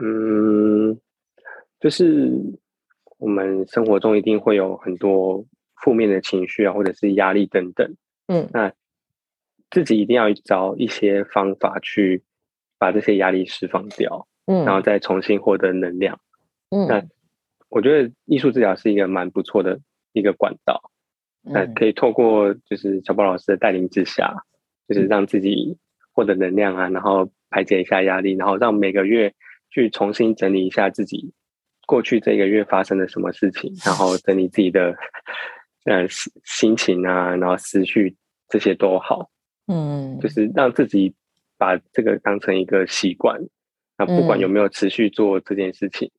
[0.00, 0.96] 嗯，
[1.80, 2.30] 就是
[3.18, 5.44] 我们生活中一定会有很多
[5.82, 7.96] 负面的情绪啊，或者是压力等等。
[8.28, 8.72] 嗯，那。
[9.70, 12.22] 自己一定要找一些方法去
[12.78, 16.20] 把这些压力释放掉，嗯，然后再重新获得能量，
[16.70, 17.02] 嗯，那
[17.68, 19.78] 我觉得艺术治疗是一个蛮不错的
[20.12, 20.90] 一个管道，
[21.42, 24.34] 那、嗯、可以透过就是小宝老师的带领之下，
[24.88, 25.78] 就是让自己
[26.12, 29.32] 获得能量啊，然后排解一下压力，然后让每个月
[29.70, 31.32] 去重新整理一下自己
[31.86, 34.96] 过去这个月发生了什么事情，然后整理自己的
[35.86, 38.16] 呃心心情啊，然后思绪
[38.48, 39.30] 这些都好，
[39.70, 41.14] 嗯，就是让自己
[41.56, 43.40] 把这个当成一个习惯。
[43.96, 46.10] 那不管有没有持续做这件事情，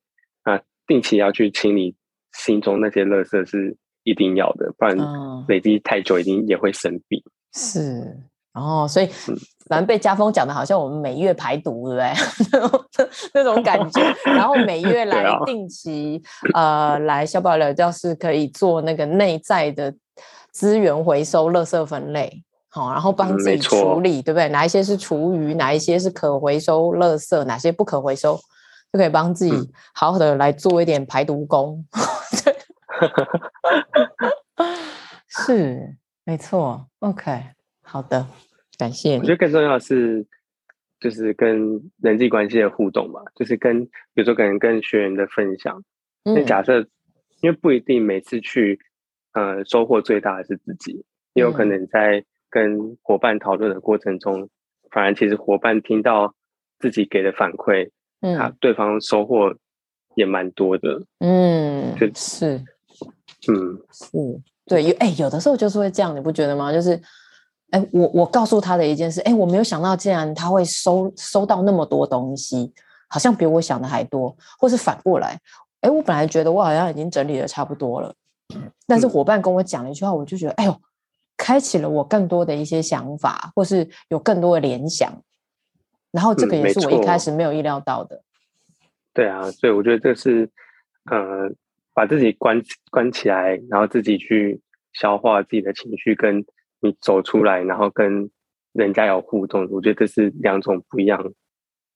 [0.45, 1.95] 那、嗯、定期要去清理
[2.31, 4.95] 心中那些垃圾是一定要的，不然
[5.47, 7.19] 累积太久一定也会生病。
[7.53, 8.17] 是，
[8.53, 9.07] 哦，所以
[9.65, 13.09] 反正被家风讲的好像我们每月排毒，对不对？
[13.33, 16.21] 那种感觉，然后每月 来定期、
[16.53, 19.91] 啊、呃来小宝聊教室可以做那个内在的
[20.51, 22.43] 资源回收、垃圾分类。
[22.73, 24.47] 好，然后帮自己处理，嗯、对不对？
[24.47, 28.39] 哪一些是厨余，哪一些是可回收垃圾，哪些不可回收，
[28.93, 29.51] 就可以帮自己
[29.93, 31.85] 好好的来做一点排毒工。
[34.55, 34.77] 嗯、
[35.27, 36.87] 是，没错。
[36.99, 37.43] OK，
[37.83, 38.25] 好的，
[38.77, 39.17] 感谢。
[39.17, 40.25] 我觉得更重要的是，
[40.97, 45.83] 就是跟人际关系的互动吧，就是跟比如说可能跟学员的分享。
[46.23, 46.79] 那、嗯、假设，
[47.41, 48.79] 因为不一定每次去，
[49.33, 51.03] 呃，收获最大的是自己，
[51.33, 52.23] 也有可能在。
[52.51, 54.49] 跟伙伴讨论的过程中，
[54.91, 56.35] 反而其实伙伴听到
[56.79, 57.89] 自己给的反馈，
[58.19, 59.55] 嗯，他对方收获
[60.15, 62.57] 也蛮多的，嗯，就是，
[63.47, 64.11] 嗯，是，
[64.65, 66.73] 对，有，哎，有的时候就是会这样，你不觉得吗？
[66.73, 67.01] 就是，
[67.69, 72.73] 哎，我我告诉他的一件事，哎，我没有想到，竟然他会收收到那么多东西，
[73.07, 75.39] 好像比我想的还多，或是反过来，
[75.79, 78.13] 哎，我本来觉得我好像已经整理的差不多了，
[78.85, 80.75] 但是伙伴跟我讲了一句话，我就觉得，哎呦。
[81.41, 85.11] 开启了我更多的一些想法，或是有更多的联想，
[86.11, 88.15] 然后这个也是我一开始没有意料到的。
[88.17, 88.23] 嗯、
[89.11, 90.47] 对啊，所以我觉得这是
[91.09, 91.49] 呃，
[91.95, 92.61] 把自己关
[92.91, 94.61] 关起来，然后自己去
[94.93, 96.45] 消化自己的情绪，跟
[96.79, 98.29] 你走出来，然后跟
[98.73, 101.33] 人家有互动，我觉得这是两种不一样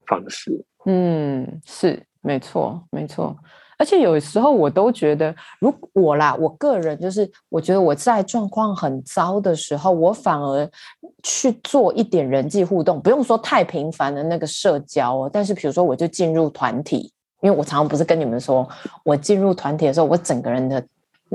[0.07, 0.65] 方式。
[0.85, 3.37] 嗯，是没错，没错。
[3.77, 10.69] 而且有时候我都觉得，如果啦，我个人就是，我觉得我在状况很糟的时候，我反而
[11.23, 15.29] 去做一点人际互动，不用说太频繁的那个社交哦。
[15.31, 17.11] 但是比如说，我就进入团体，
[17.41, 18.67] 因为我常常不是跟你们说，
[19.03, 20.83] 我进入团体的时候，我整个人的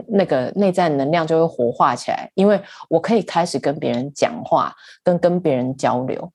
[0.06, 6.32] 那个内在能量就会活化起来，因为我可以开始跟别人讲话，跟跟别人交流，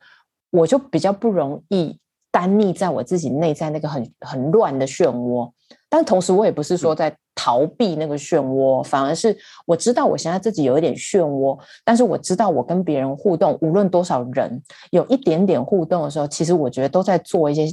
[0.51, 1.97] 我就比较不容易
[2.31, 5.51] 单溺在我自己内在那个很很乱的漩涡。
[5.89, 14.61] 但同时，我也不是说在逃避那个漩涡，反而是我知道我现在自己有一点漩涡，但是我知道我跟别人互动，无论多少人
[14.91, 17.67] 有一点点互动的时候，其实我觉得都在做一些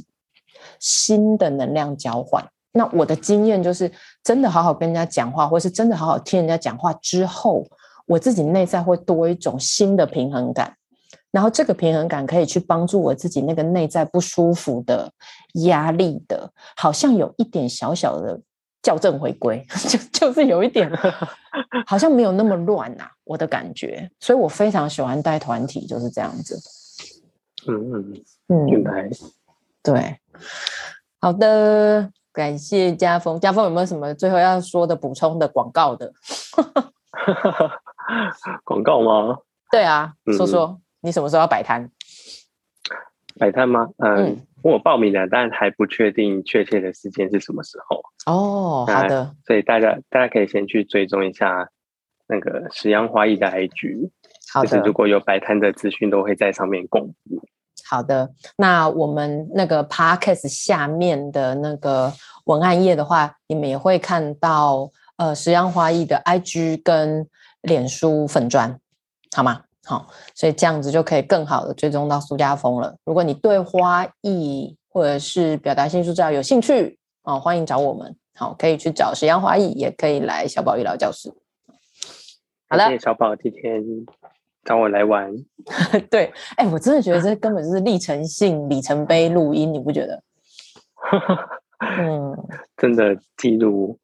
[0.78, 2.44] 新的能量交换。
[2.72, 3.90] 那我的经验就是，
[4.22, 7.66] 真的好好跟人家讲话，或是真的好好听人家讲话之后，
[8.06, 10.76] 我自己内在会多一种新的平衡感。
[11.32, 15.10] 然后这个平衡感可以去帮助我自己那个内在不舒服的
[15.64, 18.38] 压力的，好像有一点小小的
[18.82, 20.90] 校正回归， 就就是有一点，
[21.88, 24.10] 好像没有那么乱呐、啊，我的感觉。
[24.20, 26.60] 所以我非常喜欢带团体，就是这样子。
[27.66, 29.08] 嗯嗯嗯，明白。
[29.82, 30.18] 对，
[31.20, 33.40] 好的，感谢家峰。
[33.40, 36.12] 家峰有没有什么最后要说的补充的广告的？
[38.64, 39.38] 广告吗？
[39.70, 40.78] 对啊，说说。
[41.02, 41.90] 嗯你什么时候要摆摊？
[43.38, 43.88] 摆摊吗？
[43.98, 48.00] 嗯，嗯我报名了，但还不确定确切的时间是什么时候。
[48.26, 49.34] 哦，好的。
[49.44, 51.68] 所以大家大家可以先去追踪一下
[52.28, 54.10] 那个石杨花艺的 IG。
[54.62, 57.42] 就是如果有摆摊的资讯，都会在上面公布。
[57.88, 58.30] 好的。
[58.56, 62.12] 那我们那个 Podcast 下面的那个
[62.44, 67.26] 文案页的话，你们也会看到呃石杨花艺的 IG 跟
[67.62, 68.78] 脸书粉砖，
[69.34, 69.62] 好吗？
[69.84, 72.94] 好，所以这样子就可以更好的追踪到苏家峰了。
[73.04, 78.16] 如果你对花艺或者是表达性素质有兴趣，哦，欢迎找我们。
[78.34, 81.32] 好，可以去找石杨花艺，也可以来小宝医疗教室。
[82.68, 83.82] 好了，谢谢小宝今天
[84.64, 85.30] 找我来玩。
[86.08, 90.22] 对，哎、欸，我真的觉得这根本就是历程性里程碑录音，你不觉得？
[91.98, 92.32] 嗯，
[92.76, 93.98] 真的记录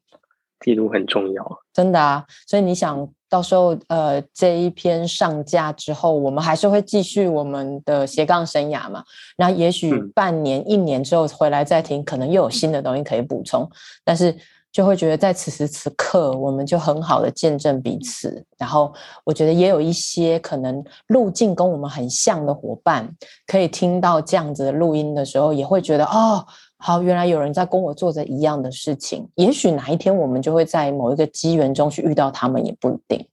[0.59, 2.25] 记录很重要，真的啊。
[2.45, 3.07] 所以你想。
[3.31, 9.03] 到时候，呃，这一篇上架之后，我们还是会继续我们的斜杠生涯嘛。
[9.37, 13.69] 那也许半年、一年之后回来再听，可能又有新的东西可以补充。
[14.03, 14.35] 但是
[14.71, 18.43] 就会觉得在此时此刻，我们就很好的见证彼此。
[18.57, 18.91] 然后
[19.23, 23.07] 我觉得也有一些可能路径跟我们很像的伙伴，
[23.45, 26.43] 可以听到这样子的录音的时候，也会觉得哦。
[26.81, 29.27] 好，原来有人在跟我做着一样的事情。
[29.35, 33.27] 也许哪一天我们就会在某一个机缘中去遇到他们，也不一定。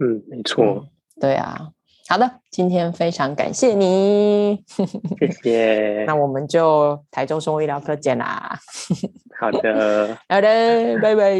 [0.00, 0.86] 嗯，没错。
[1.20, 1.68] 对啊，
[2.08, 4.64] 好的，今天非常感谢你，
[5.18, 6.04] 谢谢。
[6.08, 8.58] 那我们就台中生活医疗科见啦。
[9.38, 11.38] 好的， 好的，拜拜，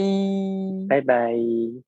[0.88, 1.87] 拜拜。